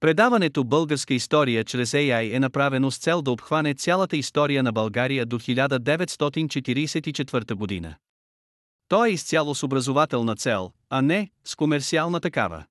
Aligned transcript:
Предаването 0.00 0.64
Българска 0.64 1.14
история 1.14 1.64
чрез 1.64 1.92
AI 1.92 2.36
е 2.36 2.40
направено 2.40 2.90
с 2.90 2.98
цел 2.98 3.22
да 3.22 3.30
обхване 3.30 3.74
цялата 3.74 4.16
история 4.16 4.62
на 4.62 4.72
България 4.72 5.26
до 5.26 5.38
1944 5.38 7.54
година. 7.54 7.94
То 8.88 9.04
е 9.04 9.10
изцяло 9.10 9.54
с 9.54 9.62
образователна 9.62 10.36
цел, 10.36 10.72
а 10.90 11.02
не 11.02 11.30
с 11.44 11.56
комерциална 11.56 12.20
такава. 12.20 12.64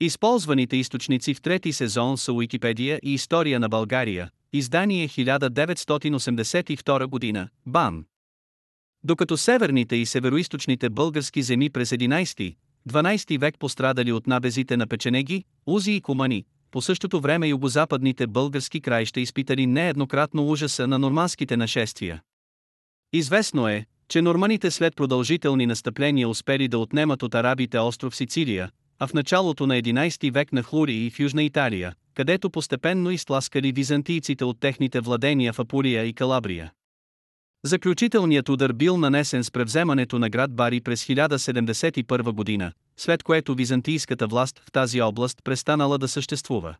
Използваните 0.00 0.76
източници 0.76 1.34
в 1.34 1.42
трети 1.42 1.72
сезон 1.72 2.18
са 2.18 2.32
Уикипедия 2.32 3.00
и 3.02 3.14
История 3.14 3.60
на 3.60 3.68
България, 3.68 4.30
издание 4.52 5.08
1982 5.08 7.06
година, 7.06 7.48
БАН. 7.66 8.04
Докато 9.04 9.36
северните 9.36 9.96
и 9.96 10.06
североисточните 10.06 10.90
български 10.90 11.42
земи 11.42 11.70
през 11.70 11.90
11 11.90 12.56
12 12.88 13.38
век 13.40 13.58
пострадали 13.58 14.12
от 14.12 14.26
набезите 14.26 14.76
на 14.76 14.86
печенеги, 14.86 15.44
узи 15.66 15.92
и 15.92 16.00
кумани, 16.00 16.44
по 16.70 16.82
същото 16.82 17.20
време 17.20 17.46
югозападните 17.46 18.26
български 18.26 18.80
краища 18.80 19.20
изпитали 19.20 19.66
нееднократно 19.66 20.48
ужаса 20.48 20.86
на 20.86 20.98
нормандските 20.98 21.56
нашествия. 21.56 22.22
Известно 23.12 23.68
е, 23.68 23.86
че 24.08 24.22
норманите 24.22 24.70
след 24.70 24.96
продължителни 24.96 25.66
настъпления 25.66 26.28
успели 26.28 26.68
да 26.68 26.78
отнемат 26.78 27.22
от 27.22 27.34
арабите 27.34 27.78
остров 27.78 28.16
Сицилия, 28.16 28.70
а 28.98 29.06
в 29.06 29.14
началото 29.14 29.66
на 29.66 29.74
11 29.74 30.32
век 30.32 30.52
на 30.52 30.62
Хлури 30.62 30.94
и 30.94 31.10
в 31.10 31.20
Южна 31.20 31.42
Италия, 31.42 31.94
където 32.14 32.50
постепенно 32.50 33.10
изтласкали 33.10 33.72
византийците 33.72 34.44
от 34.44 34.60
техните 34.60 35.00
владения 35.00 35.52
в 35.52 35.58
Апулия 35.58 36.04
и 36.04 36.12
Калабрия. 36.12 36.72
Заключителният 37.64 38.48
удар 38.48 38.72
бил 38.72 38.96
нанесен 38.96 39.44
с 39.44 39.50
превземането 39.50 40.18
на 40.18 40.30
град 40.30 40.54
Бари 40.54 40.80
през 40.80 41.04
1071 41.04 42.32
година, 42.32 42.72
след 42.96 43.22
което 43.22 43.54
византийската 43.54 44.26
власт 44.26 44.58
в 44.58 44.72
тази 44.72 45.02
област 45.02 45.38
престанала 45.44 45.98
да 45.98 46.08
съществува. 46.08 46.76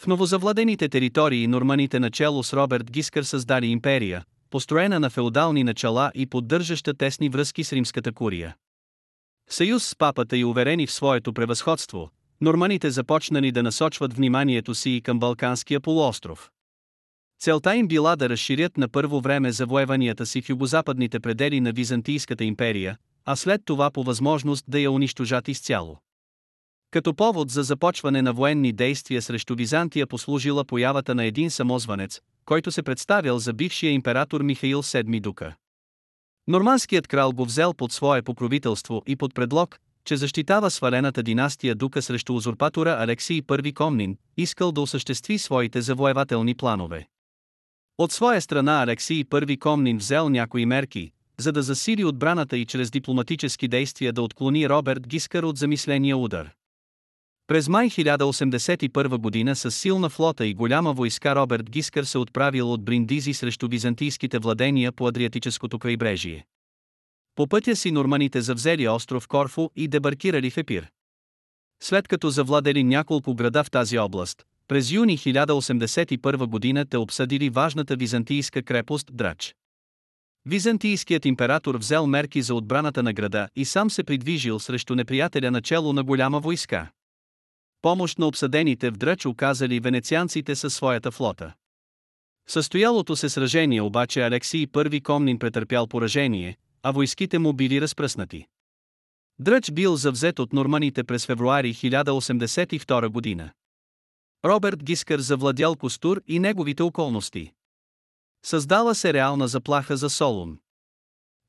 В 0.00 0.06
новозавладените 0.06 0.88
територии 0.88 1.46
норманите 1.46 2.00
начало 2.00 2.42
с 2.42 2.52
Роберт 2.52 2.90
Гискър 2.90 3.22
създали 3.22 3.66
империя, 3.66 4.24
построена 4.50 5.00
на 5.00 5.10
феодални 5.10 5.64
начала 5.64 6.10
и 6.14 6.26
поддържаща 6.26 6.94
тесни 6.94 7.28
връзки 7.28 7.64
с 7.64 7.72
римската 7.72 8.12
курия. 8.12 8.56
Съюз 9.48 9.84
с 9.84 9.96
папата 9.96 10.36
и 10.36 10.44
уверени 10.44 10.86
в 10.86 10.92
своето 10.92 11.32
превъзходство, 11.32 12.10
норманите 12.40 12.90
започнали 12.90 13.52
да 13.52 13.62
насочват 13.62 14.14
вниманието 14.14 14.74
си 14.74 14.90
и 14.90 15.00
към 15.00 15.18
Балканския 15.18 15.80
полуостров. 15.80 16.50
Целта 17.40 17.76
им 17.76 17.88
била 17.88 18.16
да 18.16 18.28
разширят 18.28 18.76
на 18.76 18.88
първо 18.88 19.20
време 19.20 19.52
завоеванията 19.52 20.26
си 20.26 20.42
в 20.42 20.48
югозападните 20.48 21.20
предели 21.20 21.60
на 21.60 21.72
Византийската 21.72 22.44
империя, 22.44 22.96
а 23.24 23.36
след 23.36 23.62
това 23.64 23.90
по 23.90 24.02
възможност 24.02 24.64
да 24.68 24.78
я 24.78 24.90
унищожат 24.90 25.48
изцяло. 25.48 25.98
Като 26.90 27.14
повод 27.14 27.50
за 27.50 27.62
започване 27.62 28.22
на 28.22 28.32
военни 28.32 28.72
действия 28.72 29.22
срещу 29.22 29.54
Византия 29.54 30.06
послужила 30.06 30.64
появата 30.64 31.14
на 31.14 31.24
един 31.24 31.50
самозванец, 31.50 32.20
който 32.44 32.72
се 32.72 32.82
представил 32.82 33.38
за 33.38 33.52
бившия 33.52 33.92
император 33.92 34.40
Михаил 34.40 34.82
VII 34.82 35.20
Дука. 35.20 35.56
Нормандският 36.48 37.08
крал 37.08 37.32
го 37.32 37.44
взел 37.44 37.74
под 37.74 37.92
свое 37.92 38.22
покровителство 38.22 39.02
и 39.06 39.16
под 39.16 39.34
предлог, 39.34 39.78
че 40.04 40.16
защитава 40.16 40.70
свалената 40.70 41.22
династия 41.22 41.74
Дука 41.74 42.02
срещу 42.02 42.34
узурпатора 42.34 42.96
Алексий 42.98 43.42
I 43.42 43.74
Комнин, 43.74 44.16
искал 44.36 44.72
да 44.72 44.80
осъществи 44.80 45.38
своите 45.38 45.80
завоевателни 45.80 46.54
планове. 46.54 47.06
От 47.98 48.12
своя 48.12 48.40
страна 48.40 48.82
Алексий 48.82 49.24
I 49.24 49.58
Комнин 49.58 49.98
взел 49.98 50.28
някои 50.28 50.66
мерки, 50.66 51.12
за 51.38 51.52
да 51.52 51.62
засили 51.62 52.04
отбраната 52.04 52.56
и 52.56 52.66
чрез 52.66 52.90
дипломатически 52.90 53.68
действия 53.68 54.12
да 54.12 54.22
отклони 54.22 54.68
Роберт 54.68 55.08
Гискър 55.08 55.42
от 55.42 55.56
замисления 55.56 56.16
удар. 56.16 56.50
През 57.46 57.68
май 57.68 57.90
1081 57.90 59.16
година 59.18 59.56
с 59.56 59.70
силна 59.70 60.08
флота 60.08 60.46
и 60.46 60.54
голяма 60.54 60.92
войска 60.92 61.34
Роберт 61.34 61.70
Гискър 61.70 62.04
се 62.04 62.18
отправил 62.18 62.72
от 62.72 62.84
Бриндизи 62.84 63.34
срещу 63.34 63.68
византийските 63.68 64.38
владения 64.38 64.92
по 64.92 65.06
Адриатическото 65.06 65.78
крайбрежие. 65.78 66.46
По 67.34 67.46
пътя 67.46 67.76
си 67.76 67.90
норманите 67.90 68.40
завзели 68.40 68.88
остров 68.88 69.28
Корфу 69.28 69.68
и 69.76 69.88
дебаркирали 69.88 70.50
в 70.50 70.56
Епир. 70.56 70.90
След 71.82 72.08
като 72.08 72.30
завладели 72.30 72.84
няколко 72.84 73.34
града 73.34 73.64
в 73.64 73.70
тази 73.70 73.98
област, 73.98 74.44
през 74.68 74.90
юни 74.90 75.18
1081 75.18 76.46
година 76.46 76.86
те 76.86 76.96
обсъдили 76.96 77.50
важната 77.50 77.96
византийска 77.96 78.62
крепост 78.62 79.08
Драч. 79.12 79.54
Византийският 80.46 81.24
император 81.24 81.74
взел 81.74 82.06
мерки 82.06 82.42
за 82.42 82.54
отбраната 82.54 83.02
на 83.02 83.12
града 83.12 83.48
и 83.56 83.64
сам 83.64 83.90
се 83.90 84.04
придвижил 84.04 84.58
срещу 84.60 84.94
неприятеля 84.94 85.50
начало 85.50 85.92
на 85.92 86.04
голяма 86.04 86.40
войска. 86.40 86.90
Помощ 87.82 88.18
на 88.18 88.26
обсъдените 88.26 88.90
в 88.90 88.96
Дръч 88.96 89.26
оказали 89.26 89.80
венецианците 89.80 90.54
със 90.56 90.74
своята 90.74 91.10
флота. 91.10 91.54
В 92.46 92.52
състоялото 92.52 93.16
се 93.16 93.28
сражение 93.28 93.82
обаче 93.82 94.22
Алексий 94.22 94.66
I 94.66 95.02
Комнин 95.02 95.38
претърпял 95.38 95.86
поражение, 95.86 96.56
а 96.82 96.90
войските 96.90 97.38
му 97.38 97.52
били 97.52 97.80
разпръснати. 97.80 98.46
Дръч 99.38 99.70
бил 99.70 99.96
завзет 99.96 100.38
от 100.38 100.52
норманите 100.52 101.04
през 101.04 101.26
февруари 101.26 101.74
1082 101.74 103.08
година. 103.08 103.50
Роберт 104.46 104.84
Гискър 104.84 105.20
завладял 105.20 105.76
Костур 105.76 106.22
и 106.26 106.38
неговите 106.38 106.82
околности. 106.82 107.52
Създала 108.44 108.94
се 108.94 109.12
реална 109.12 109.48
заплаха 109.48 109.96
за 109.96 110.10
Солун. 110.10 110.58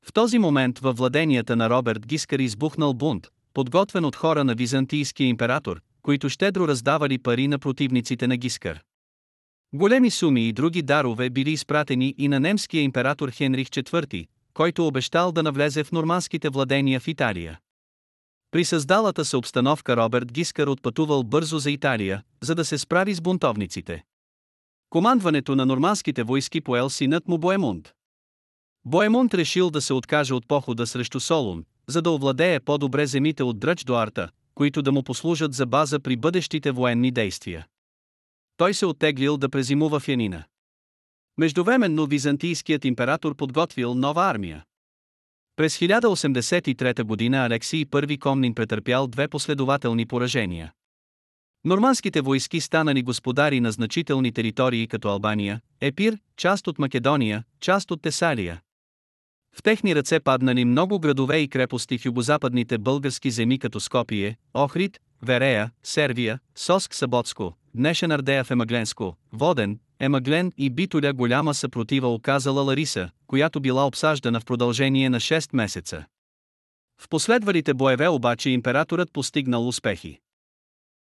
В 0.04 0.12
този 0.12 0.38
момент 0.38 0.78
във 0.78 0.96
владенията 0.96 1.56
на 1.56 1.70
Роберт 1.70 2.06
Гискър 2.06 2.38
избухнал 2.38 2.94
бунт, 2.94 3.26
подготвен 3.54 4.04
от 4.04 4.16
хора 4.16 4.44
на 4.44 4.54
византийския 4.54 5.26
император, 5.26 5.80
които 6.02 6.28
щедро 6.28 6.68
раздавали 6.68 7.18
пари 7.18 7.48
на 7.48 7.58
противниците 7.58 8.26
на 8.26 8.36
Гискър. 8.36 8.82
Големи 9.72 10.10
суми 10.10 10.48
и 10.48 10.52
други 10.52 10.82
дарове 10.82 11.30
били 11.30 11.50
изпратени 11.50 12.14
и 12.18 12.28
на 12.28 12.40
немския 12.40 12.82
император 12.82 13.30
Хенрих 13.30 13.68
IV, 13.68 14.26
който 14.54 14.86
обещал 14.86 15.32
да 15.32 15.42
навлезе 15.42 15.84
в 15.84 15.92
нормандските 15.92 16.48
владения 16.48 17.00
в 17.00 17.08
Италия. 17.08 17.58
При 18.50 18.64
създалата 18.64 19.24
се 19.24 19.36
обстановка 19.36 19.96
Роберт 19.96 20.32
Гискър 20.32 20.66
отпътувал 20.66 21.22
бързо 21.22 21.58
за 21.58 21.70
Италия, 21.70 22.22
за 22.42 22.54
да 22.54 22.64
се 22.64 22.78
справи 22.78 23.14
с 23.14 23.20
бунтовниците. 23.20 24.04
Командването 24.90 25.56
на 25.56 25.66
нормандските 25.66 26.22
войски 26.22 26.60
поел 26.60 26.90
синът 26.90 27.28
му 27.28 27.38
Боемунд. 27.38 27.92
Боемунд 28.84 29.34
решил 29.34 29.70
да 29.70 29.80
се 29.80 29.92
откаже 29.92 30.34
от 30.34 30.48
похода 30.48 30.86
срещу 30.86 31.20
Солун, 31.20 31.64
за 31.86 32.02
да 32.02 32.10
овладее 32.10 32.60
по-добре 32.60 33.06
земите 33.06 33.42
от 33.42 33.58
Дръч 33.58 33.84
до 33.84 33.94
Арта, 33.94 34.28
които 34.54 34.82
да 34.82 34.92
му 34.92 35.02
послужат 35.02 35.54
за 35.54 35.66
база 35.66 36.00
при 36.00 36.16
бъдещите 36.16 36.70
военни 36.70 37.10
действия. 37.10 37.66
Той 38.56 38.74
се 38.74 38.86
оттеглил 38.86 39.36
да 39.36 39.48
презимува 39.48 40.00
в 40.00 40.08
Янина. 40.08 40.44
Междувременно 41.38 42.06
византийският 42.06 42.84
император 42.84 43.36
подготвил 43.36 43.94
нова 43.94 44.22
армия. 44.22 44.64
През 45.58 45.78
1083 45.78 47.02
година 47.02 47.44
Алексий 47.44 47.84
I 47.84 48.18
Комнин 48.18 48.54
претърпял 48.54 49.06
две 49.06 49.28
последователни 49.28 50.06
поражения. 50.06 50.72
Нормандските 51.64 52.20
войски 52.20 52.60
станали 52.60 53.02
господари 53.02 53.60
на 53.60 53.72
значителни 53.72 54.32
територии 54.32 54.86
като 54.86 55.08
Албания, 55.08 55.60
Епир, 55.80 56.18
част 56.36 56.66
от 56.66 56.78
Македония, 56.78 57.44
част 57.60 57.90
от 57.90 58.02
Тесалия. 58.02 58.60
В 59.56 59.62
техни 59.62 59.94
ръце 59.94 60.20
паднали 60.20 60.64
много 60.64 60.98
градове 60.98 61.38
и 61.38 61.48
крепости 61.48 61.98
в 61.98 62.04
югозападните 62.04 62.78
български 62.78 63.30
земи 63.30 63.58
като 63.58 63.80
Скопие, 63.80 64.36
Охрид, 64.54 64.98
Верея, 65.22 65.70
Сервия, 65.82 66.38
Соск 66.54 66.94
Саботско, 66.94 67.54
днешен 67.74 68.10
в 68.10 68.50
Емагленско, 68.50 69.16
Воден, 69.32 69.78
Емаглен 70.00 70.52
и 70.56 70.70
Битоля 70.70 71.12
голяма 71.12 71.54
съпротива 71.54 72.14
оказала 72.14 72.62
Лариса, 72.62 73.10
която 73.26 73.60
била 73.60 73.86
обсаждана 73.86 74.40
в 74.40 74.44
продължение 74.44 75.10
на 75.10 75.20
6 75.20 75.56
месеца. 75.56 76.04
В 77.00 77.08
последвалите 77.08 77.74
боеве 77.74 78.08
обаче 78.08 78.50
императорът 78.50 79.12
постигнал 79.12 79.68
успехи. 79.68 80.20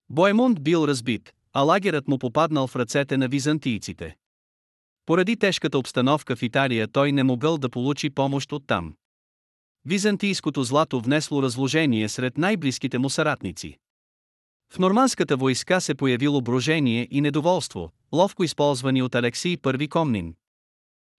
Боемунд 0.10 0.64
бил 0.64 0.88
разбит, 0.88 1.34
а 1.54 1.62
лагерът 1.62 2.08
му 2.08 2.20
попаднал 2.20 2.68
в 2.68 2.76
ръцете 2.76 3.18
на 3.18 3.28
византийците. 3.28 4.16
Поради 5.06 5.38
тежката 5.38 5.78
обстановка 5.78 6.36
в 6.36 6.44
Италия 6.44 6.88
той 6.88 7.12
не 7.12 7.24
могъл 7.24 7.58
да 7.58 7.70
получи 7.70 8.10
помощ 8.10 8.52
от 8.52 8.68
там. 8.68 8.94
Византийското 9.86 10.64
злато 10.64 11.00
внесло 11.00 11.44
разложение 11.44 12.10
сред 12.10 12.38
най-близките 12.38 12.98
му 12.98 13.10
съратници. 13.10 13.78
В 14.70 14.80
нормандската 14.80 15.38
войска 15.38 15.82
се 15.82 15.96
появило 15.96 16.42
брожение 16.42 17.08
и 17.12 17.22
недоволство, 17.22 17.92
ловко 18.14 18.44
използвани 18.44 19.02
от 19.02 19.16
Алексий 19.16 19.58
I 19.58 19.90
Комнин. 19.90 20.36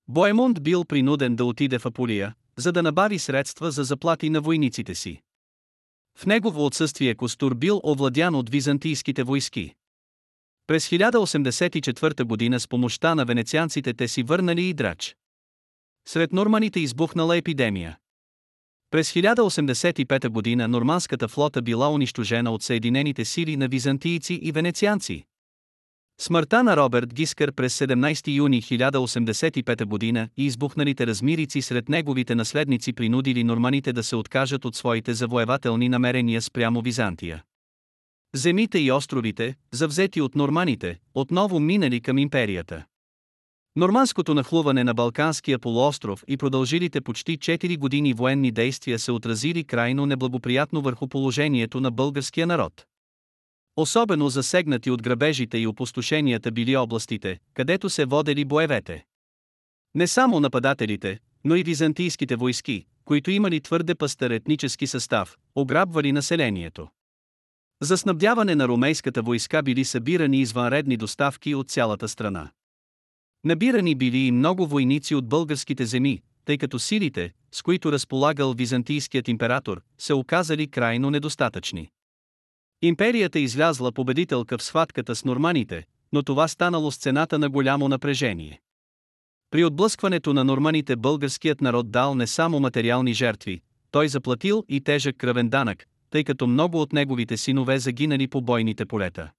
Боемунд 0.09 0.63
бил 0.63 0.85
принуден 0.85 1.37
да 1.37 1.45
отиде 1.45 1.79
в 1.79 1.87
Апулия, 1.87 2.35
за 2.57 2.73
да 2.73 2.83
набави 2.83 3.19
средства 3.19 3.71
за 3.71 3.85
заплати 3.85 4.31
на 4.31 4.41
войниците 4.41 4.95
си. 4.95 5.23
В 6.19 6.27
негово 6.27 6.67
отсъствие 6.67 7.15
Костур 7.15 7.55
бил 7.55 7.81
овладян 7.85 8.35
от 8.35 8.51
византийските 8.51 9.23
войски. 9.23 9.75
През 10.67 10.89
1084 10.89 12.25
година 12.25 12.61
с 12.61 12.69
помощта 12.69 13.15
на 13.15 13.25
венецианците 13.25 13.95
те 13.95 14.09
си 14.09 14.23
върнали 14.23 14.63
и 14.63 14.75
драч. 14.75 15.17
Сред 16.09 16.33
норманите 16.33 16.81
избухнала 16.81 17.37
епидемия. 17.37 17.99
През 18.97 19.13
1085 19.13 20.29
година 20.29 20.69
нормандската 20.69 21.29
флота 21.29 21.63
била 21.63 21.91
унищожена 21.91 22.51
от 22.51 22.63
Съединените 22.63 23.25
сили 23.25 23.57
на 23.57 23.69
византийци 23.69 24.35
и 24.35 24.53
венецианци. 24.53 25.25
Смъртта 26.21 26.63
на 26.63 26.77
Роберт 26.77 27.15
Гискър 27.15 27.53
през 27.53 27.79
17 27.79 28.37
юни 28.37 28.63
1085 28.63 29.85
година 29.85 30.29
и 30.37 30.47
избухналите 30.47 31.07
размирици 31.07 31.63
сред 31.63 31.89
неговите 31.89 32.35
наследници 32.35 32.93
принудили 32.93 33.45
норманите 33.45 33.93
да 33.93 34.03
се 34.03 34.17
откажат 34.17 34.65
от 34.65 34.77
своите 34.77 35.15
завоевателни 35.15 35.89
намерения 35.89 36.43
спрямо 36.43 36.83
Византия. 36.83 37.43
Земите 38.35 38.79
и 38.79 38.93
островите, 38.93 39.55
завзети 39.73 40.21
от 40.21 40.35
норманите, 40.35 40.99
отново 41.15 41.61
минали 41.61 42.01
към 42.01 42.19
империята. 42.19 42.85
Нормандското 43.77 44.35
нахлуване 44.35 44.85
на 44.85 44.95
Балканския 44.95 45.59
полуостров 45.59 46.25
и 46.29 46.37
продължилите 46.37 47.01
почти 47.01 47.39
4 47.39 47.79
години 47.79 48.15
военни 48.15 48.51
действия 48.53 48.99
се 48.99 49.13
отразили 49.13 49.65
крайно 49.65 50.07
неблагоприятно 50.07 50.83
върху 50.83 51.09
положението 51.09 51.81
на 51.81 51.91
българския 51.91 52.47
народ. 52.47 52.87
Особено 53.77 54.29
засегнати 54.29 54.91
от 54.91 55.03
грабежите 55.03 55.59
и 55.59 55.67
опустошенията 55.67 56.51
били 56.53 56.77
областите, 56.77 57.39
където 57.55 57.91
се 57.91 58.05
водели 58.05 58.45
боевете. 58.45 59.05
Не 59.95 60.07
само 60.07 60.41
нападателите, 60.41 61.19
но 61.45 61.57
и 61.57 61.63
византийските 61.63 62.37
войски, 62.37 62.85
които 63.05 63.31
имали 63.31 63.61
твърде 63.61 63.95
пъстър 63.95 64.31
етнически 64.31 64.87
състав, 64.87 65.37
ограбвали 65.55 66.13
населението. 66.13 66.89
За 67.83 67.99
снабдяване 67.99 68.55
на 68.55 68.69
ромейската 68.69 69.23
войска 69.23 69.63
били 69.63 69.85
събирани 69.85 70.41
извънредни 70.41 70.97
доставки 70.97 71.55
от 71.55 71.71
цялата 71.71 72.09
страна. 72.09 72.51
Набирани 73.45 73.95
били 73.95 74.19
и 74.19 74.33
много 74.33 74.67
войници 74.67 75.15
от 75.15 75.29
българските 75.29 75.87
земи, 75.87 76.23
тъй 76.45 76.59
като 76.59 76.79
силите, 76.79 77.33
с 77.53 77.63
които 77.63 77.93
разполагал 77.93 78.53
византийският 78.53 79.29
император, 79.29 79.83
се 79.99 80.15
оказали 80.15 80.67
крайно 80.67 81.11
недостатъчни. 81.11 81.89
Империята 82.83 83.39
излязла 83.39 83.93
победителка 83.93 84.59
в 84.59 84.63
схватката 84.63 85.17
с 85.17 85.25
норманите, 85.25 85.85
но 86.13 86.23
това 86.23 86.49
станало 86.49 86.91
с 86.91 86.97
цената 86.97 87.39
на 87.39 87.49
голямо 87.49 87.89
напрежение. 87.89 88.61
При 89.51 89.65
отблъскването 89.65 90.33
на 90.33 90.45
норманите 90.45 90.97
българският 90.97 91.61
народ 91.61 91.91
дал 91.91 92.15
не 92.15 92.27
само 92.27 92.61
материални 92.61 93.15
жертви, 93.15 93.61
той 93.91 94.09
заплатил 94.09 94.65
и 94.69 94.81
тежък 94.81 95.17
кръвен 95.17 95.49
данък, 95.49 95.87
тъй 96.11 96.25
като 96.25 96.47
много 96.47 96.81
от 96.81 96.93
неговите 96.93 97.37
синове 97.37 97.79
загинали 97.79 98.29
по 98.29 98.41
бойните 98.41 98.87
полета. 98.87 99.31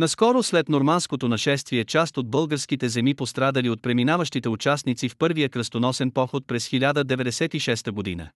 Наскоро 0.00 0.42
след 0.42 0.68
нормандското 0.68 1.28
нашествие 1.28 1.84
част 1.84 2.16
от 2.16 2.30
българските 2.30 2.88
земи 2.88 3.14
пострадали 3.14 3.70
от 3.70 3.82
преминаващите 3.82 4.48
участници 4.48 5.08
в 5.08 5.16
първия 5.16 5.48
кръстоносен 5.48 6.10
поход 6.10 6.46
през 6.46 6.68
1096 6.68 7.90
година. 7.90 8.30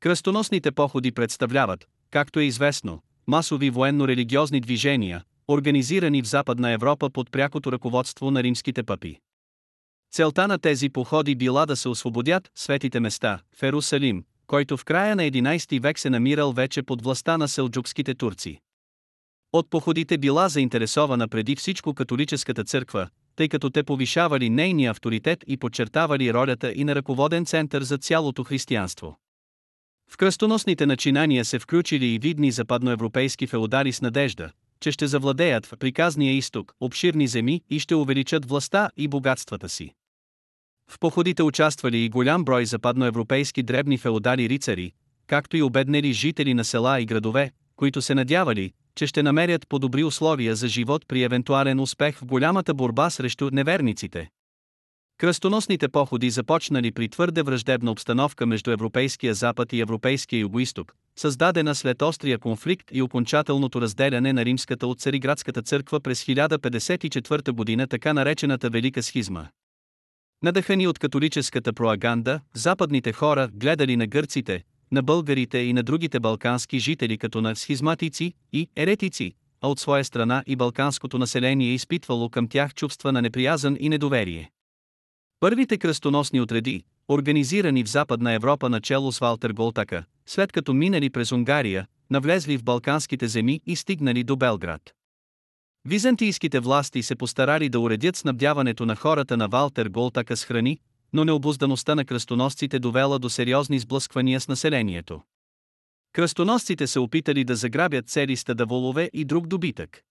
Кръстоносните 0.00 0.72
походи 0.72 1.12
представляват, 1.12 1.86
както 2.10 2.40
е 2.40 2.44
известно, 2.44 3.02
масови 3.26 3.70
военно-религиозни 3.70 4.60
движения, 4.60 5.24
организирани 5.48 6.22
в 6.22 6.28
Западна 6.28 6.70
Европа 6.70 7.10
под 7.10 7.30
прякото 7.30 7.72
ръководство 7.72 8.30
на 8.30 8.42
римските 8.42 8.82
папи. 8.82 9.18
Целта 10.12 10.48
на 10.48 10.58
тези 10.58 10.88
походи 10.88 11.34
била 11.34 11.66
да 11.66 11.76
се 11.76 11.88
освободят 11.88 12.50
светите 12.54 13.00
места 13.00 13.40
в 13.56 13.62
Ерусалим, 13.62 14.24
който 14.46 14.76
в 14.76 14.84
края 14.84 15.16
на 15.16 15.22
11 15.22 15.80
век 15.80 15.98
се 15.98 16.10
намирал 16.10 16.52
вече 16.52 16.82
под 16.82 17.02
властта 17.02 17.38
на 17.38 17.48
селджукските 17.48 18.14
турци. 18.14 18.60
От 19.52 19.70
походите 19.70 20.18
била 20.18 20.48
заинтересована 20.48 21.28
преди 21.28 21.56
всичко 21.56 21.94
католическата 21.94 22.64
църква, 22.64 23.08
тъй 23.36 23.48
като 23.48 23.70
те 23.70 23.82
повишавали 23.82 24.50
нейния 24.50 24.90
авторитет 24.90 25.44
и 25.46 25.56
подчертавали 25.56 26.32
ролята 26.34 26.72
и 26.72 26.84
на 26.84 26.94
ръководен 26.94 27.46
център 27.46 27.82
за 27.82 27.98
цялото 27.98 28.44
християнство. 28.44 29.18
В 30.10 30.16
кръстоносните 30.16 30.86
начинания 30.86 31.44
се 31.44 31.58
включили 31.58 32.06
и 32.06 32.18
видни 32.18 32.50
западноевропейски 32.50 33.46
феодари 33.46 33.92
с 33.92 34.00
надежда, 34.00 34.50
че 34.80 34.92
ще 34.92 35.06
завладеят 35.06 35.66
в 35.66 35.76
приказния 35.78 36.32
изток 36.32 36.74
обширни 36.80 37.28
земи 37.28 37.62
и 37.70 37.80
ще 37.80 37.94
увеличат 37.94 38.48
властта 38.48 38.90
и 38.96 39.08
богатствата 39.08 39.68
си. 39.68 39.94
В 40.90 40.98
походите 40.98 41.42
участвали 41.42 41.98
и 41.98 42.08
голям 42.08 42.44
брой 42.44 42.66
западноевропейски 42.66 43.62
дребни 43.62 43.98
феодари 43.98 44.48
рицари, 44.48 44.92
както 45.26 45.56
и 45.56 45.62
обеднели 45.62 46.12
жители 46.12 46.54
на 46.54 46.64
села 46.64 47.00
и 47.00 47.06
градове, 47.06 47.50
които 47.76 48.02
се 48.02 48.14
надявали, 48.14 48.72
че 48.98 49.06
ще 49.06 49.22
намерят 49.22 49.68
по-добри 49.68 50.04
условия 50.04 50.56
за 50.56 50.68
живот 50.68 51.04
при 51.08 51.22
евентуален 51.22 51.80
успех 51.80 52.18
в 52.18 52.26
голямата 52.26 52.74
борба 52.74 53.10
срещу 53.10 53.50
неверниците. 53.52 54.28
Кръстоносните 55.18 55.88
походи 55.88 56.30
започнали 56.30 56.92
при 56.92 57.08
твърде 57.08 57.42
враждебна 57.42 57.90
обстановка 57.90 58.46
между 58.46 58.70
Европейския 58.70 59.34
запад 59.34 59.72
и 59.72 59.80
Европейския 59.80 60.40
югоисток, 60.40 60.94
създадена 61.16 61.74
след 61.74 62.02
острия 62.02 62.38
конфликт 62.38 62.88
и 62.92 63.02
окончателното 63.02 63.80
разделяне 63.80 64.32
на 64.32 64.44
римската 64.44 64.86
от 64.86 65.00
Цариградската 65.00 65.62
църква 65.62 66.00
през 66.00 66.24
1054 66.24 67.50
година 67.50 67.86
така 67.86 68.12
наречената 68.12 68.70
Велика 68.70 69.02
схизма. 69.02 69.48
Надъхани 70.42 70.86
от 70.86 70.98
католическата 70.98 71.72
проаганда, 71.72 72.40
западните 72.54 73.12
хора 73.12 73.48
гледали 73.52 73.96
на 73.96 74.06
гърците, 74.06 74.64
на 74.92 75.02
българите 75.02 75.58
и 75.58 75.72
на 75.72 75.82
другите 75.82 76.20
балкански 76.20 76.78
жители 76.78 77.18
като 77.18 77.40
на 77.40 77.56
схизматици 77.56 78.32
и 78.52 78.68
еретици, 78.76 79.32
а 79.60 79.68
от 79.68 79.80
своя 79.80 80.04
страна 80.04 80.42
и 80.46 80.56
балканското 80.56 81.18
население 81.18 81.74
изпитвало 81.74 82.30
към 82.30 82.48
тях 82.48 82.74
чувства 82.74 83.12
на 83.12 83.22
неприязан 83.22 83.76
и 83.80 83.88
недоверие. 83.88 84.50
Първите 85.40 85.78
кръстоносни 85.78 86.40
отреди, 86.40 86.84
организирани 87.08 87.84
в 87.84 87.88
Западна 87.88 88.32
Европа 88.32 88.68
начало 88.68 89.12
с 89.12 89.18
Валтер 89.18 89.50
Голтака, 89.50 90.04
след 90.26 90.52
като 90.52 90.74
минали 90.74 91.10
през 91.10 91.32
Унгария, 91.32 91.86
навлезли 92.10 92.56
в 92.56 92.64
балканските 92.64 93.28
земи 93.28 93.60
и 93.66 93.76
стигнали 93.76 94.24
до 94.24 94.36
Белград. 94.36 94.94
Византийските 95.84 96.60
власти 96.60 97.02
се 97.02 97.16
постарали 97.16 97.68
да 97.68 97.80
уредят 97.80 98.16
снабдяването 98.16 98.86
на 98.86 98.96
хората 98.96 99.36
на 99.36 99.48
Валтер 99.48 99.88
Голтака 99.88 100.36
с 100.36 100.44
храни, 100.44 100.78
но 101.12 101.24
необуздаността 101.24 101.94
на 101.94 102.04
кръстоносците 102.04 102.78
довела 102.78 103.18
до 103.18 103.30
сериозни 103.30 103.78
сблъсквания 103.78 104.40
с 104.40 104.48
населението. 104.48 105.20
Кръстоносците 106.12 106.86
се 106.86 106.98
опитали 106.98 107.44
да 107.44 107.56
заграбят 107.56 108.08
цели 108.08 108.36
стада 108.36 108.66
волове 108.66 109.10
и 109.12 109.24
друг 109.24 109.46
добитък. 109.46 110.02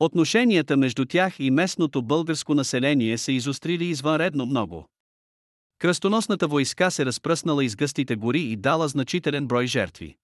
Отношенията 0.00 0.76
между 0.76 1.04
тях 1.04 1.40
и 1.40 1.50
местното 1.50 2.02
българско 2.02 2.54
население 2.54 3.18
се 3.18 3.32
изострили 3.32 3.84
извънредно 3.84 4.46
много. 4.46 4.88
Кръстоносната 5.78 6.48
войска 6.48 6.90
се 6.90 7.06
разпръснала 7.06 7.64
из 7.64 7.76
гъстите 7.76 8.16
гори 8.16 8.40
и 8.40 8.56
дала 8.56 8.88
значителен 8.88 9.46
брой 9.46 9.66
жертви. 9.66 10.16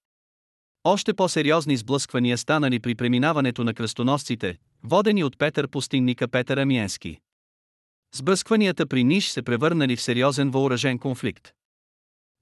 Още 0.85 1.15
по-сериозни 1.15 1.77
сблъсквания 1.77 2.39
станали 2.39 2.81
при 2.81 2.95
преминаването 2.95 3.65
на 3.65 3.75
кръстоносците, 3.75 4.59
водени 4.85 5.25
от 5.25 5.39
Петър 5.39 5.69
пустинника 5.69 6.29
Петър 6.29 6.57
Амиенски. 6.57 7.19
Сблъскванията 8.15 8.87
при 8.87 9.05
Ниш 9.05 9.29
се 9.29 9.43
превърнали 9.43 9.97
в 9.97 10.03
сериозен 10.03 10.51
въоръжен 10.51 10.99
конфликт. 10.99 11.53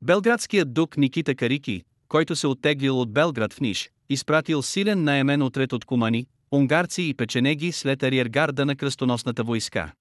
Белградският 0.02 0.74
дук 0.74 0.96
Никита 0.96 1.34
Карики, 1.34 1.82
който 2.08 2.36
се 2.36 2.46
оттеглил 2.46 3.00
от 3.00 3.12
Белград 3.12 3.52
в 3.52 3.60
Ниш, 3.60 3.90
изпратил 4.08 4.62
силен 4.62 5.04
наемен 5.04 5.42
отред 5.42 5.72
от 5.72 5.84
кумани, 5.84 6.26
унгарци 6.52 7.02
и 7.02 7.14
печенеги 7.14 7.72
след 7.72 8.02
ариергарда 8.02 8.66
на 8.66 8.76
кръстоносната 8.76 9.44
войска. 9.44 9.92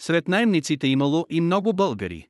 Сред 0.00 0.28
наемниците 0.28 0.86
имало 0.86 1.26
и 1.30 1.40
много 1.40 1.72
българи. 1.72 2.28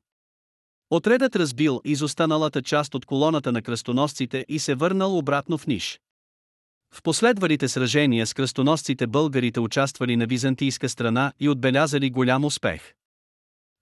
Отредът 0.89 1.35
разбил 1.35 1.81
изостаналата 1.85 2.61
част 2.61 2.95
от 2.95 3.05
колоната 3.05 3.51
на 3.51 3.61
кръстоносците 3.61 4.45
и 4.49 4.59
се 4.59 4.75
върнал 4.75 5.17
обратно 5.17 5.57
в 5.57 5.67
Ниш. 5.67 5.99
В 6.95 7.01
последвалите 7.03 7.67
сражения 7.67 8.27
с 8.27 8.33
кръстоносците 8.33 9.07
българите 9.07 9.59
участвали 9.59 10.15
на 10.15 10.25
византийска 10.25 10.89
страна 10.89 11.33
и 11.39 11.49
отбелязали 11.49 12.09
голям 12.09 12.45
успех. 12.45 12.93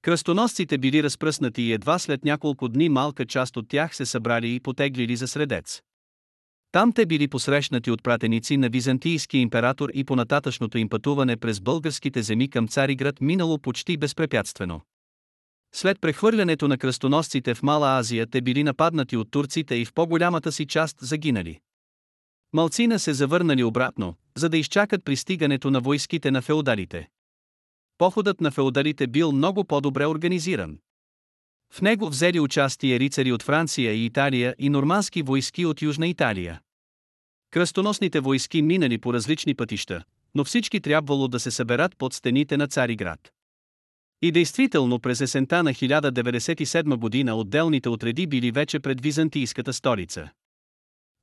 Кръстоносците 0.01 0.77
били 0.77 1.03
разпръснати 1.03 1.61
и 1.61 1.73
едва 1.73 1.99
след 1.99 2.25
няколко 2.25 2.69
дни 2.69 2.89
малка 2.89 3.25
част 3.25 3.57
от 3.57 3.69
тях 3.69 3.95
се 3.95 4.05
събрали 4.05 4.55
и 4.55 4.59
потеглили 4.59 5.15
за 5.15 5.27
средец. 5.27 5.81
Там 6.71 6.93
те 6.93 7.05
били 7.05 7.27
посрещнати 7.27 7.91
от 7.91 8.03
пратеници 8.03 8.57
на 8.57 8.69
византийския 8.69 9.41
император 9.41 9.89
и 9.93 10.03
по 10.03 10.15
нататъчното 10.15 10.77
им 10.77 10.89
пътуване 10.89 11.37
през 11.37 11.59
българските 11.59 12.21
земи 12.21 12.49
към 12.49 12.67
Цариград 12.67 13.21
минало 13.21 13.59
почти 13.59 13.97
безпрепятствено. 13.97 14.81
След 15.73 16.01
прехвърлянето 16.01 16.67
на 16.67 16.77
кръстоносците 16.77 17.53
в 17.55 17.63
Мала 17.63 17.99
Азия 17.99 18.27
те 18.27 18.41
били 18.41 18.63
нападнати 18.63 19.17
от 19.17 19.31
турците 19.31 19.75
и 19.75 19.85
в 19.85 19.93
по-голямата 19.93 20.51
си 20.51 20.65
част 20.65 20.97
загинали. 21.01 21.59
Малцина 22.53 23.00
се 23.00 23.13
завърнали 23.13 23.63
обратно, 23.63 24.15
за 24.38 24.50
да 24.50 24.58
изчакат 24.58 25.05
пристигането 25.05 25.72
на 25.72 25.79
войските 25.79 26.31
на 26.31 26.41
феодалите. 26.41 27.10
Походът 27.98 28.41
на 28.41 28.51
феодалите 28.51 29.08
бил 29.08 29.31
много 29.31 29.63
по-добре 29.63 30.05
организиран. 30.05 30.77
В 31.74 31.81
него 31.81 32.10
взели 32.10 32.39
участие 32.39 33.00
рицари 33.00 33.31
от 33.31 33.43
Франция 33.43 33.93
и 33.93 34.05
Италия 34.05 34.55
и 34.60 34.70
нормандски 34.70 35.22
войски 35.22 35.65
от 35.65 35.81
Южна 35.81 36.08
Италия. 36.08 36.62
Кръстоносните 37.51 38.20
войски 38.20 38.62
минали 38.62 38.98
по 38.98 39.13
различни 39.13 39.55
пътища, 39.55 40.03
но 40.36 40.43
всички 40.43 40.81
трябвало 40.81 41.27
да 41.27 41.39
се 41.39 41.51
съберат 41.51 41.98
под 41.98 42.13
стените 42.13 42.58
на 42.58 42.67
Цариград. 42.67 43.31
И 44.22 44.31
действително 44.31 45.00
през 45.00 45.22
есента 45.22 45.63
на 45.63 45.74
1097 45.74 46.96
година 46.96 47.36
отделните 47.36 47.89
отреди 47.89 48.27
били 48.27 48.51
вече 48.51 48.79
пред 48.79 49.01
византийската 49.01 49.74
столица. 49.74 50.29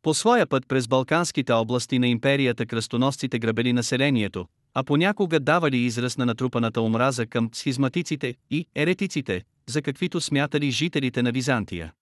По 0.08 0.14
своя 0.14 0.46
път 0.46 0.68
през 0.68 0.88
Балканските 0.88 1.52
области 1.52 1.98
на 1.98 2.08
империята 2.08 2.66
кръстоносците 2.66 3.38
грабели 3.38 3.72
населението, 3.72 4.46
а 4.74 4.84
понякога 4.84 5.40
давали 5.40 5.76
израз 5.76 6.18
на 6.18 6.26
натрупаната 6.26 6.82
омраза 6.82 7.26
към 7.26 7.50
схизматиците 7.52 8.34
и 8.50 8.66
еретиците, 8.74 9.42
за 9.66 9.82
каквито 9.82 10.20
смятали 10.20 10.70
жителите 10.70 11.22
на 11.22 11.32
Византия. 11.32 11.92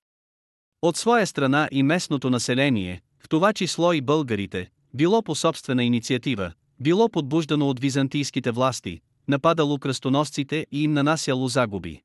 От 0.83 0.97
своя 0.97 1.27
страна 1.27 1.69
и 1.73 1.83
местното 1.83 2.31
население, 2.31 3.01
в 3.25 3.29
това 3.29 3.53
число 3.53 3.93
и 3.93 4.01
българите, 4.01 4.69
било 4.95 5.23
по 5.23 5.35
собствена 5.35 5.85
инициатива, 5.85 6.53
било 6.81 7.09
подбуждано 7.09 7.69
от 7.69 7.81
византийските 7.81 8.51
власти, 8.51 9.01
нападало 9.29 9.79
кръстоносците 9.79 10.67
и 10.73 10.83
им 10.83 10.93
нанасяло 10.93 11.49
загуби. 11.49 12.03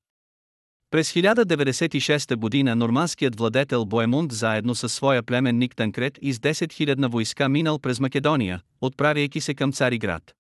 През 0.92 1.14
1096 1.14 2.36
година 2.36 2.76
норманският 2.76 3.36
владетел 3.36 3.86
Боемунд 3.86 4.32
заедно 4.32 4.76
с 4.76 4.90
своя 4.90 5.24
племенник 5.24 5.76
Танкрет 5.76 6.20
и 6.22 6.34
с 6.34 6.40
10 6.40 6.96
000 6.96 7.12
войска 7.12 7.50
минал 7.50 7.80
през 7.80 8.00
Македония, 8.00 8.62
отправяйки 8.82 9.42
се 9.42 9.54
към 9.54 9.72
Цариград. 9.72 10.36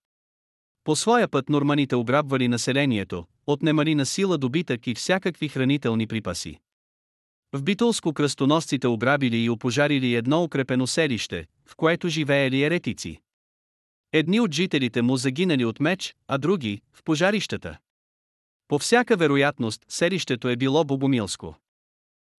По 0.84 0.96
своя 0.96 1.27
път 1.27 1.50
норманите 1.50 1.96
ограбвали 1.96 2.48
населението, 2.48 3.25
отнемали 3.48 3.96
на 3.96 4.05
сила 4.05 4.38
добитък 4.38 4.88
и 4.88 4.96
всякакви 4.96 5.48
хранителни 5.48 6.08
припаси. 6.08 6.60
В 7.53 7.63
Битулско 7.63 8.13
кръстоносците 8.13 8.88
ограбили 8.88 9.38
и 9.38 9.50
опожарили 9.50 10.15
едно 10.15 10.43
укрепено 10.43 10.88
селище, 10.88 11.46
в 11.65 11.75
което 11.75 12.08
живеели 12.08 12.63
еретици. 12.63 13.22
Едни 14.13 14.39
от 14.39 14.53
жителите 14.53 15.01
му 15.01 15.17
загинали 15.17 15.65
от 15.65 15.79
меч, 15.79 16.15
а 16.27 16.38
други– 16.38 16.81
в 16.93 17.03
пожарищата. 17.03 17.77
По 18.72 18.80
всяка 18.80 19.18
вероятност, 19.18 19.86
селището 19.90 20.50
е 20.50 20.56
било 20.56 20.84
богомилско. 20.84 21.56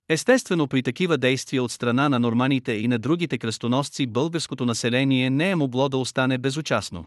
Естествено 0.09 0.69
при 0.69 0.83
такива 0.83 1.19
действия 1.19 1.63
от 1.63 1.73
страна 1.73 2.09
на 2.09 2.19
норманите 2.19 2.73
и 2.73 2.89
на 2.89 2.99
другите 2.99 3.39
кръстоносци 3.39 4.07
българското 4.07 4.67
население 4.67 5.31
не 5.31 5.51
е 5.51 5.57
могло 5.57 5.89
да 5.89 5.97
остане 5.97 6.39
безучастно. 6.39 7.07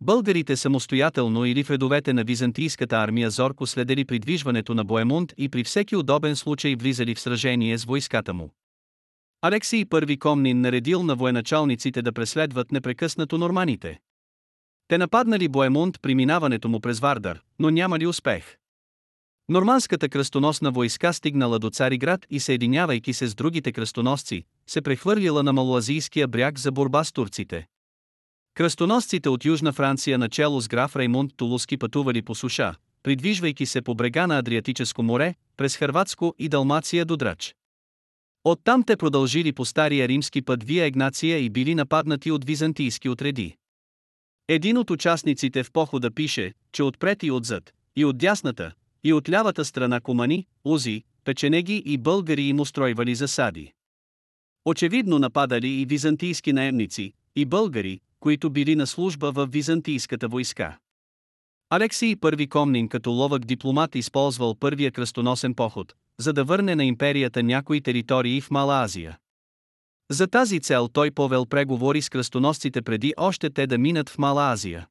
Българите 0.00 0.56
самостоятелно 0.56 1.44
или 1.44 1.64
в 1.64 1.70
редовете 1.70 2.12
на 2.12 2.24
византийската 2.24 2.96
армия 2.96 3.30
зорко 3.30 3.66
следели 3.66 4.04
придвижването 4.04 4.74
на 4.74 4.84
Боемунд 4.84 5.32
и 5.38 5.48
при 5.48 5.64
всеки 5.64 5.96
удобен 5.96 6.36
случай 6.36 6.76
влизали 6.76 7.14
в 7.14 7.20
сражение 7.20 7.78
с 7.78 7.84
войската 7.84 8.34
му. 8.34 8.54
Алексий 9.42 9.84
I 9.84 10.18
Комнин 10.18 10.60
наредил 10.60 11.02
на 11.02 11.14
военачалниците 11.14 12.02
да 12.02 12.12
преследват 12.12 12.72
непрекъснато 12.72 13.38
норманите. 13.38 13.98
Те 14.88 14.98
нападнали 14.98 15.48
Боемунд 15.48 16.02
при 16.02 16.14
минаването 16.14 16.68
му 16.68 16.80
през 16.80 17.00
Вардар, 17.00 17.40
но 17.58 17.70
нямали 17.70 18.06
успех. 18.06 18.56
Норманската 19.48 20.08
кръстоносна 20.08 20.70
войска 20.70 21.12
стигнала 21.12 21.58
до 21.58 21.70
Цариград 21.70 22.26
и 22.30 22.40
съединявайки 22.40 23.12
се 23.12 23.26
с 23.26 23.34
другите 23.34 23.72
кръстоносци, 23.72 24.44
се 24.66 24.82
прехвърлила 24.82 25.42
на 25.42 25.52
Малоазийския 25.52 26.28
бряг 26.28 26.58
за 26.58 26.72
борба 26.72 27.04
с 27.04 27.12
турците. 27.12 27.66
Кръстоносците 28.54 29.28
от 29.28 29.44
Южна 29.44 29.72
Франция 29.72 30.18
начало 30.18 30.60
с 30.60 30.68
граф 30.68 30.96
Раймунд 30.96 31.32
Тулуски 31.36 31.76
пътували 31.76 32.22
по 32.22 32.34
суша, 32.34 32.74
придвижвайки 33.02 33.66
се 33.66 33.82
по 33.82 33.94
брега 33.94 34.26
на 34.26 34.38
Адриатическо 34.38 35.02
море, 35.02 35.34
през 35.56 35.76
Хърватско 35.76 36.34
и 36.38 36.48
Далмация 36.48 37.04
до 37.04 37.16
Драч. 37.16 37.56
Оттам 38.44 38.82
те 38.82 38.96
продължили 38.96 39.52
по 39.52 39.64
стария 39.64 40.08
римски 40.08 40.42
път 40.42 40.64
Вия 40.64 40.84
Егнация 40.84 41.38
и 41.38 41.50
били 41.50 41.74
нападнати 41.74 42.30
от 42.30 42.44
византийски 42.44 43.08
отреди. 43.08 43.56
Един 44.48 44.78
от 44.78 44.90
участниците 44.90 45.62
в 45.62 45.72
похода 45.72 46.10
пише, 46.10 46.54
че 46.72 46.82
отпред 46.82 47.22
и 47.22 47.30
отзад, 47.30 47.72
и 47.96 48.04
от 48.04 48.18
дясната, 48.18 48.72
и 49.04 49.12
от 49.12 49.28
лявата 49.28 49.64
страна 49.64 50.00
кумани, 50.00 50.46
узи, 50.64 51.02
печенеги 51.24 51.82
и 51.86 51.98
българи 51.98 52.42
им 52.42 52.60
устройвали 52.60 53.14
засади. 53.14 53.72
Очевидно 54.64 55.18
нападали 55.18 55.68
и 55.68 55.86
византийски 55.86 56.52
наемници, 56.52 57.12
и 57.36 57.44
българи, 57.44 58.00
които 58.20 58.50
били 58.50 58.76
на 58.76 58.86
служба 58.86 59.32
в 59.32 59.46
византийската 59.46 60.28
войска. 60.28 60.78
Алексий 61.70 62.16
I 62.16 62.48
Комнин 62.48 62.88
като 62.88 63.10
ловък 63.10 63.44
дипломат 63.44 63.94
използвал 63.94 64.54
първия 64.54 64.92
кръстоносен 64.92 65.54
поход, 65.54 65.94
за 66.18 66.32
да 66.32 66.44
върне 66.44 66.74
на 66.74 66.84
империята 66.84 67.42
някои 67.42 67.80
територии 67.80 68.40
в 68.40 68.50
Мала 68.50 68.82
Азия. 68.82 69.18
За 70.10 70.26
тази 70.26 70.60
цел 70.60 70.88
той 70.88 71.10
повел 71.10 71.46
преговори 71.46 72.02
с 72.02 72.08
кръстоносците 72.08 72.82
преди 72.82 73.14
още 73.16 73.50
те 73.50 73.66
да 73.66 73.78
минат 73.78 74.08
в 74.08 74.18
Мала 74.18 74.52
Азия. 74.52 74.86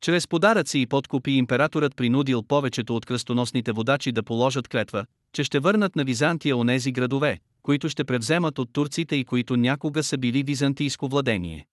Чрез 0.00 0.28
подаръци 0.28 0.78
и 0.78 0.86
подкупи 0.86 1.30
императорът 1.30 1.96
принудил 1.96 2.42
повечето 2.42 2.96
от 2.96 3.06
кръстоносните 3.06 3.72
водачи 3.72 4.12
да 4.12 4.22
положат 4.22 4.68
клетва, 4.68 5.06
че 5.32 5.44
ще 5.44 5.58
върнат 5.58 5.96
на 5.96 6.04
Византия 6.04 6.56
онези 6.56 6.92
градове, 6.92 7.38
които 7.62 7.88
ще 7.88 8.04
превземат 8.04 8.58
от 8.58 8.72
турците 8.72 9.16
и 9.16 9.24
които 9.24 9.56
някога 9.56 10.02
са 10.02 10.18
били 10.18 10.42
византийско 10.42 11.08
владение. 11.08 11.66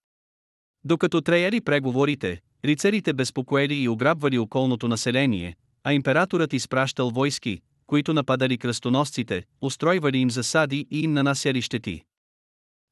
Докато 0.83 1.21
треяли 1.21 1.61
преговорите, 1.61 2.41
рицарите 2.65 3.13
безпокоели 3.13 3.75
и 3.75 3.89
ограбвали 3.89 4.37
околното 4.37 4.87
население, 4.87 5.55
а 5.83 5.93
императорът 5.93 6.53
изпращал 6.53 7.09
войски, 7.09 7.61
които 7.87 8.13
нападали 8.13 8.57
кръстоносците, 8.57 9.43
устройвали 9.61 10.17
им 10.17 10.31
засади 10.31 10.87
и 10.91 10.99
им 10.99 11.13
нанасяли 11.13 11.61
щети. 11.61 12.03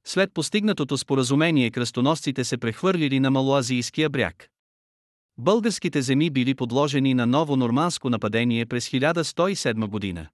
След 0.06 0.34
постигнатото 0.34 0.98
споразумение 0.98 1.72
кръстоносците 1.72 2.44
се 2.44 2.58
прехвърлили 2.58 3.20
на 3.20 3.32
Малоазийския 3.32 4.10
бряг. 4.10 4.50
Българските 5.38 6.02
земи 6.02 6.30
били 6.30 6.56
подложени 6.56 7.14
на 7.14 7.26
ново 7.26 7.56
норманско 7.56 8.10
нападение 8.10 8.66
през 8.66 8.90
1107 8.90 9.88
година. 9.88 10.28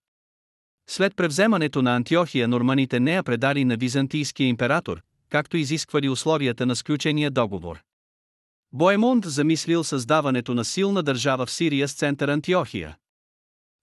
След 0.90 1.16
превземането 1.16 1.82
на 1.82 1.96
Антиохия 1.96 2.48
норманите 2.48 3.00
не 3.00 3.14
я 3.14 3.24
предали 3.24 3.66
на 3.66 3.78
византийския 3.78 4.48
император, 4.48 5.02
както 5.30 5.58
изисквали 5.58 6.10
условията 6.10 6.66
на 6.66 6.76
сключения 6.76 7.32
договор. 7.32 7.80
Боемунд 8.74 9.26
замислил 9.26 9.84
създаването 9.84 10.54
на 10.54 10.66
силна 10.66 11.04
държава 11.04 11.46
в 11.46 11.52
Сирия 11.52 11.88
с 11.88 11.94
център 11.94 12.28
Антиохия. 12.28 12.98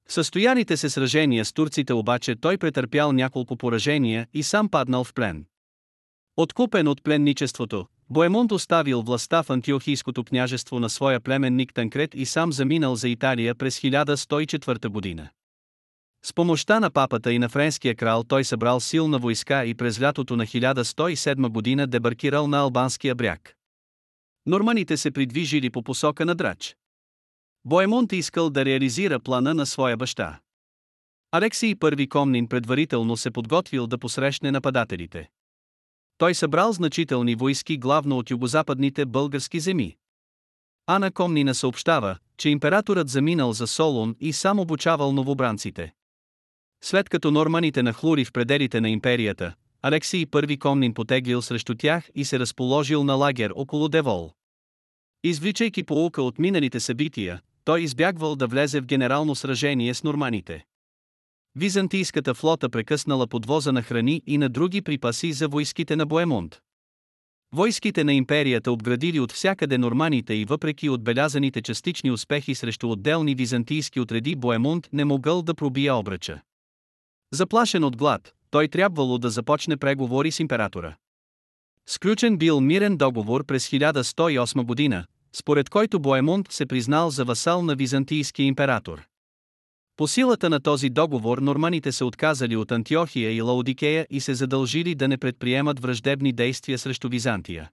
В 0.09 0.12
състояните 0.12 0.76
се 0.76 0.90
сражения 0.90 1.45
с 1.45 1.52
турците 1.52 1.93
обаче 1.93 2.37
той 2.37 2.59
претърпял 2.59 3.12
няколко 3.12 3.57
поражения 3.57 4.26
и 4.35 4.43
сам 4.43 4.69
паднал 4.69 5.05
в 5.05 5.14
плен. 5.14 5.47
Откупен 6.37 6.88
от 6.88 7.02
пленничеството, 7.02 7.87
Боемунд 8.11 8.52
оставил 8.52 9.02
властта 9.02 9.43
в 9.43 9.50
Антиохийското 9.50 10.25
княжество 10.25 10.81
на 10.81 10.90
своя 10.90 11.21
племенник 11.21 11.75
Танкрет 11.75 12.14
и 12.14 12.26
сам 12.26 12.52
заминал 12.52 12.97
за 12.97 13.09
Италия 13.09 13.55
през 13.55 13.81
1104 13.81 14.88
година. 14.88 15.28
С 16.25 16.33
помощта 16.33 16.81
на 16.81 16.90
папата 16.90 17.33
и 17.33 17.38
на 17.38 17.49
френския 17.49 17.95
крал 17.95 18.25
той 18.25 18.45
събрал 18.45 18.81
силна 18.81 19.19
войска 19.19 19.64
и 19.64 19.75
през 19.75 20.00
лятото 20.00 20.37
на 20.37 20.47
1107 20.47 21.49
година 21.49 21.87
дебаркирал 21.87 22.47
на 22.47 22.59
албанския 22.59 23.14
бряг. 23.14 23.55
Норманите 24.47 24.97
се 24.97 25.11
придвижили 25.11 25.71
по 25.71 25.83
посока 25.83 26.25
на 26.25 26.35
Драч. 26.35 26.76
Боемонт 27.64 28.12
искал 28.12 28.50
да 28.50 28.64
реализира 28.64 29.21
плана 29.21 29.55
на 29.55 29.66
своя 29.66 29.97
баща. 29.97 30.40
Алексий 31.33 31.75
I 31.75 32.09
Комнин 32.09 32.49
предварително 32.49 33.16
се 33.16 33.31
подготвил 33.31 33.87
да 33.87 33.99
посрещне 33.99 34.50
нападателите. 34.50 35.28
Той 36.18 36.35
събрал 36.35 36.73
значителни 36.73 37.35
войски 37.35 37.78
главно 37.78 38.18
от 38.18 38.30
югозападните 38.30 39.06
български 39.06 39.61
земи. 39.61 39.96
Ана 40.87 41.11
Комнина 41.11 41.54
съобщава, 41.54 42.16
че 42.38 42.49
императорът 42.49 43.08
заминал 43.08 43.52
за 43.52 43.66
Солун 43.66 44.16
и 44.20 44.32
сам 44.32 44.61
обучавал 44.61 45.12
новобранците. 45.12 45.92
След 46.85 47.08
като 47.08 47.30
норманите 47.30 47.82
нахлури 47.82 48.25
в 48.25 48.32
пределите 48.32 48.80
на 48.80 48.88
империята, 48.88 49.54
Алексий 49.82 50.26
I 50.26 50.58
Комнин 50.58 50.94
потеглил 50.94 51.42
срещу 51.42 51.75
тях 51.75 52.08
и 52.14 52.25
се 52.25 52.38
разположил 52.38 53.04
на 53.04 53.14
лагер 53.14 53.52
около 53.56 53.88
Девол. 53.88 54.32
Извличайки 55.25 55.82
полука 55.82 56.23
от 56.23 56.38
миналите 56.38 56.80
събития, 56.80 57.40
той 57.64 57.80
избягвал 57.80 58.37
да 58.37 58.46
влезе 58.46 58.80
в 58.80 58.87
генерално 58.87 59.35
сражение 59.35 59.94
с 59.94 60.02
норманите. 60.02 60.64
Византийската 61.58 62.34
флота 62.34 62.68
прекъснала 62.68 63.26
подвоза 63.26 63.72
на 63.72 63.82
храни 63.82 64.22
и 64.26 64.38
на 64.38 64.48
други 64.48 64.82
припаси 64.82 65.32
за 65.32 65.48
войските 65.48 65.96
на 65.96 66.06
Боемунд. 66.06 66.60
Войските 67.52 68.04
на 68.04 68.12
империята 68.12 68.72
обградили 68.72 69.20
от 69.20 69.32
всякъде 69.32 69.78
норманите 69.78 70.34
и 70.34 70.44
въпреки 70.44 70.88
отбелязаните 70.88 71.62
частични 71.62 72.10
успехи 72.10 72.54
срещу 72.54 72.90
отделни 72.90 73.34
византийски 73.34 74.00
отреди 74.00 74.36
Боемунд 74.36 74.88
не 74.92 75.04
могъл 75.04 75.42
да 75.42 75.54
пробие 75.54 75.92
обръча. 75.92 76.40
Заплашен 77.32 77.84
от 77.84 77.96
глад, 77.96 78.34
той 78.50 78.68
трябвало 78.68 79.18
да 79.18 79.30
започне 79.30 79.76
преговори 79.76 80.30
с 80.30 80.40
императора. 80.40 80.96
Сключен 81.86 82.38
бил 82.38 82.60
мирен 82.60 82.96
договор 82.96 83.44
през 83.44 83.68
1108 83.68 84.62
година, 84.62 85.04
според 85.32 85.70
който 85.70 86.00
Боемунд 86.00 86.52
се 86.52 86.66
признал 86.66 87.10
за 87.10 87.25
васал 87.25 87.62
на 87.62 87.75
византийския 87.75 88.46
император. 88.46 89.06
По 89.96 90.08
силата 90.08 90.50
на 90.50 90.60
този 90.60 90.90
договор 90.90 91.38
норманите 91.38 91.92
се 91.92 92.04
отказали 92.04 92.56
от 92.56 92.72
Антиохия 92.72 93.32
и 93.32 93.42
Лаодикея 93.42 94.06
и 94.10 94.20
се 94.20 94.34
задължили 94.34 94.94
да 94.94 95.08
не 95.08 95.18
предприемат 95.18 95.80
враждебни 95.80 96.32
действия 96.32 96.78
срещу 96.78 97.08
Византия. 97.08 97.70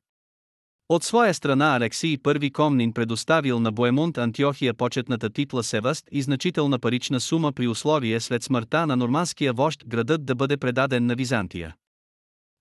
От 0.89 1.03
своя 1.03 1.33
страна 1.33 1.75
Алексий 1.75 2.17
I 2.17 2.51
Комнин 2.51 2.93
предоставил 2.93 3.59
на 3.59 3.71
Боемунд 3.71 4.17
Антиохия 4.17 4.73
почетната 4.73 5.29
титла 5.29 5.63
Севаст 5.63 6.05
и 6.11 6.21
значителна 6.21 6.79
парична 6.79 7.19
сума 7.19 7.51
при 7.51 7.67
условие 7.67 8.19
след 8.19 8.43
смъртта 8.43 8.87
на 8.87 8.95
нормандския 8.95 9.53
вожд 9.53 9.83
градът 9.87 10.25
да 10.25 10.35
бъде 10.35 10.57
предаден 10.57 11.05
на 11.05 11.15
Византия. 11.15 11.75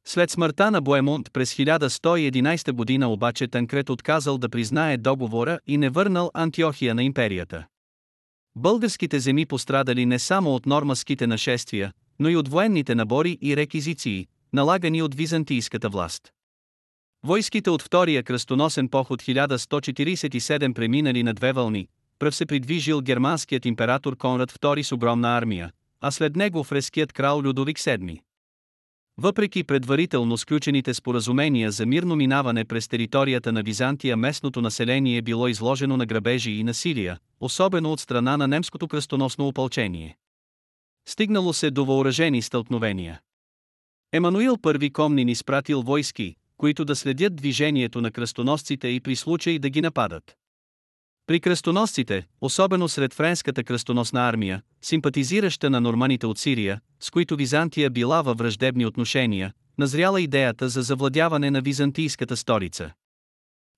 След 0.07 0.31
смъртта 0.31 0.71
на 0.71 0.81
Боемунд 0.81 1.33
през 1.33 1.55
1111 1.55 2.73
година 2.73 3.13
обаче 3.13 3.49
Танкрет 3.49 3.91
отказал 3.91 4.39
да 4.39 4.49
признае 4.49 4.97
договора 4.97 5.59
и 5.67 5.77
не 5.77 5.91
върнал 5.91 6.31
Антиохия 6.35 6.95
на 6.95 7.03
империята. 7.03 7.67
Българските 8.57 9.21
земи 9.21 9.47
пострадали 9.47 10.07
не 10.07 10.19
само 10.19 10.55
от 10.55 10.67
нормаските 10.67 11.27
нашествия, 11.27 11.93
но 12.19 12.29
и 12.29 12.37
от 12.37 12.49
военните 12.49 12.95
набори 12.95 13.39
и 13.43 13.57
реквизиции, 13.57 14.27
налагани 14.53 15.03
от 15.03 15.15
византийската 15.15 15.89
власт. 15.89 16.33
Войските 17.25 17.71
от 17.71 17.83
втория 17.83 18.23
кръстоносен 18.23 18.89
поход 18.89 19.23
1147 19.23 20.75
преминали 20.75 21.23
на 21.23 21.35
две 21.35 21.53
вълни, 21.53 21.89
пръв 22.19 22.37
се 22.37 22.47
придвижил 22.47 23.01
германският 23.01 23.67
император 23.67 24.17
Конрад 24.17 24.53
II 24.53 24.83
с 24.83 24.93
огромна 24.93 25.37
армия, 25.37 25.71
а 26.01 26.11
след 26.11 26.37
него 26.37 26.65
фреският 26.65 27.13
крал 27.13 27.43
Людовик 27.43 27.79
VII. 27.79 28.21
Въпреки 29.19 29.65
предварително 29.65 30.39
сключените 30.39 30.95
споразумения 30.95 31.71
за 31.71 31.87
мирно 31.87 32.17
минаване 32.17 32.65
през 32.65 32.89
територията 32.89 33.53
на 33.53 33.63
Византия 33.63 34.17
местното 34.17 34.61
население 34.61 35.23
било 35.23 35.49
изложено 35.49 35.97
на 35.97 36.07
грабежи 36.07 36.51
и 36.51 36.65
насилия, 36.65 37.19
особено 37.41 37.93
от 37.93 38.01
страна 38.01 38.37
на 38.37 38.49
немското 38.49 38.89
кръстоносно 38.89 39.49
опълчение. 39.49 40.17
Стигнало 41.09 41.53
се 41.53 41.71
до 41.71 41.85
въоръжени 41.85 42.43
стълкновения. 42.43 43.21
Емануил 44.13 44.57
I 44.57 44.93
Комнин 44.93 45.29
изпратил 45.29 45.83
войски, 45.83 46.37
които 46.57 46.85
да 46.85 46.97
следят 46.97 47.37
движението 47.37 48.01
на 48.01 48.11
кръстоносците 48.11 48.89
и 48.89 49.01
при 49.01 49.17
случай 49.17 49.59
да 49.59 49.71
ги 49.71 49.81
нападат. 49.81 50.37
При 51.33 51.41
кръстоносците, 51.41 52.27
особено 52.41 52.89
сред 52.89 53.15
френската 53.15 53.65
кръстоносна 53.65 54.29
армия, 54.29 54.63
симпатизираща 54.83 55.71
на 55.71 55.81
норманите 55.81 56.27
от 56.27 56.39
Сирия, 56.39 56.81
с 57.01 57.11
които 57.11 57.37
Византия 57.37 57.91
била 57.91 58.23
във 58.23 58.39
враждебни 58.39 58.87
отношения, 58.87 59.53
назряла 59.79 60.21
идеята 60.21 60.69
за 60.69 60.83
завладяване 60.83 61.51
на 61.51 61.61
византийската 61.61 62.37
столица. 62.37 62.93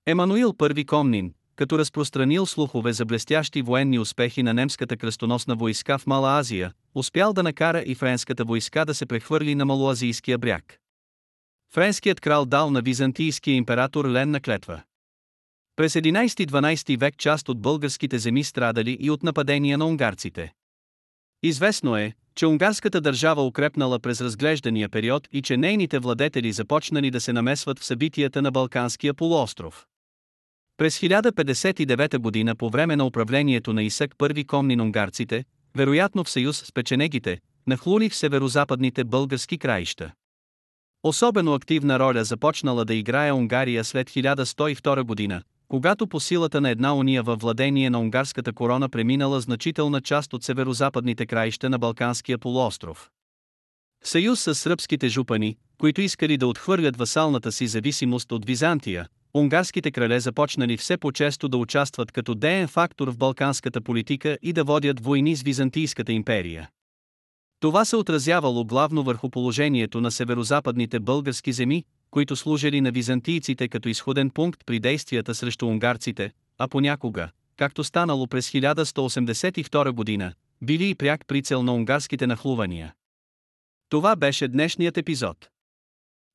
Емануил 0.06 0.52
I 0.52 0.86
Комнин, 0.86 1.34
като 1.56 1.78
разпространил 1.78 2.46
слухове 2.46 2.92
за 2.92 3.04
блестящи 3.04 3.62
военни 3.62 3.98
успехи 3.98 4.42
на 4.42 4.54
немската 4.54 4.96
кръстоносна 4.96 5.54
войска 5.54 5.98
в 5.98 6.06
Мала 6.06 6.38
Азия, 6.38 6.72
успял 6.94 7.32
да 7.32 7.42
накара 7.42 7.82
и 7.86 7.94
френската 7.94 8.44
войска 8.44 8.84
да 8.84 8.94
се 8.94 9.06
прехвърли 9.06 9.54
на 9.54 9.64
Малоазийския 9.64 10.38
бряг. 10.38 10.78
Френският 11.72 12.20
крал 12.20 12.46
дал 12.46 12.70
на 12.70 12.82
византийския 12.82 13.54
император 13.54 14.04
ленна 14.04 14.40
клетва. 14.40 14.82
През 15.76 15.94
11-12 15.94 16.98
век 16.98 17.16
част 17.18 17.48
от 17.48 17.60
българските 17.60 18.18
земи 18.18 18.44
страдали 18.44 18.96
и 19.00 19.10
от 19.10 19.22
нападения 19.22 19.78
на 19.78 19.86
унгарците. 19.86 20.52
Известно 21.42 21.96
е, 21.96 22.12
че 22.34 22.46
унгарската 22.46 23.00
държава 23.00 23.46
укрепнала 23.46 24.00
през 24.00 24.20
разглеждания 24.20 24.88
период 24.88 25.28
и 25.32 25.42
че 25.42 25.56
нейните 25.56 25.98
владетели 25.98 26.52
започнали 26.52 27.10
да 27.10 27.20
се 27.20 27.32
намесват 27.32 27.78
в 27.78 27.84
събитията 27.84 28.42
на 28.42 28.50
Балканския 28.50 29.14
полуостров. 29.14 29.86
През 30.76 30.98
1059 30.98 32.18
година 32.18 32.56
по 32.56 32.70
време 32.70 32.96
на 32.96 33.06
управлението 33.06 33.72
на 33.72 33.82
Исък 33.82 34.14
първи 34.18 34.44
комни 34.44 34.76
на 34.76 34.82
унгарците, 34.82 35.44
вероятно 35.76 36.24
в 36.24 36.30
съюз 36.30 36.56
с 36.56 36.72
печенегите, 36.72 37.38
нахлуни 37.66 38.10
в 38.10 38.16
северо-западните 38.16 39.04
български 39.04 39.58
краища. 39.58 40.12
Особено 41.02 41.54
активна 41.54 41.98
роля 41.98 42.24
започнала 42.24 42.84
да 42.84 42.94
играе 42.94 43.32
Унгария 43.32 43.84
след 43.84 44.10
1102 44.10 45.02
година, 45.02 45.42
когато 45.68 46.06
по 46.06 46.20
силата 46.20 46.60
на 46.60 46.70
една 46.70 46.94
уния 46.94 47.22
във 47.22 47.40
владение 47.40 47.90
на 47.90 48.00
унгарската 48.00 48.52
корона 48.52 48.88
преминала 48.88 49.40
значителна 49.40 50.00
част 50.00 50.32
от 50.32 50.42
северо-западните 50.42 51.26
краища 51.26 51.70
на 51.70 51.78
Балканския 51.78 52.38
полуостров. 52.38 53.10
Съюз 54.04 54.40
с 54.40 54.54
сръбските 54.54 55.08
жупани, 55.08 55.56
които 55.78 56.00
искали 56.00 56.36
да 56.36 56.46
отхвърлят 56.46 56.96
васалната 56.96 57.52
си 57.52 57.66
зависимост 57.66 58.32
от 58.32 58.46
Византия, 58.46 59.08
унгарските 59.34 59.90
крале 59.90 60.20
започнали 60.20 60.76
все 60.76 60.96
по-често 60.96 61.48
да 61.48 61.56
участват 61.56 62.12
като 62.12 62.34
деен 62.34 62.68
фактор 62.68 63.08
в 63.08 63.18
балканската 63.18 63.80
политика 63.80 64.38
и 64.42 64.52
да 64.52 64.64
водят 64.64 65.04
войни 65.04 65.36
с 65.36 65.42
Византийската 65.42 66.12
империя. 66.12 66.68
Това 67.60 67.84
се 67.84 67.96
отразявало 67.96 68.64
главно 68.64 69.02
върху 69.02 69.30
положението 69.30 70.00
на 70.00 70.10
северозападните 70.10 71.00
български 71.00 71.52
земи, 71.52 71.84
които 72.14 72.36
служили 72.36 72.80
на 72.80 72.90
византийците 72.90 73.68
като 73.68 73.88
изходен 73.88 74.30
пункт 74.30 74.60
при 74.66 74.80
действията 74.80 75.34
срещу 75.34 75.66
унгарците, 75.66 76.32
а 76.58 76.68
понякога, 76.68 77.30
както 77.56 77.84
станало 77.84 78.26
през 78.26 78.50
1182 78.50 79.90
година, 79.90 80.32
били 80.62 80.88
и 80.88 80.94
пряк 80.94 81.26
прицел 81.26 81.62
на 81.62 81.74
унгарските 81.74 82.26
нахлувания. 82.26 82.94
Това 83.88 84.16
беше 84.16 84.48
днешният 84.48 84.96
епизод. 84.96 85.48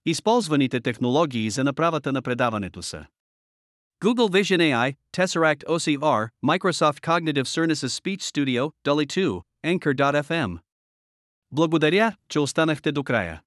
Използваните 0.05 0.79
технологии 0.79 1.49
за 1.49 1.63
направата 1.63 2.11
на 2.11 2.21
предаването 2.21 2.83
са 2.83 3.05
Google 4.03 4.41
Vision 4.41 4.59
AI, 4.59 4.95
Tesseract 5.17 5.63
OCR, 5.63 6.29
Microsoft 6.45 6.99
Cognitive 6.99 7.47
Services 7.47 8.03
Speech 8.03 8.21
Studio, 8.21 8.71
Dolly 8.87 9.05
2, 9.05 9.41
Anchor.fm. 9.65 10.57
Благодаря, 11.51 12.15
че 12.29 12.39
останахте 12.39 12.91
до 12.91 13.03
края. 13.03 13.41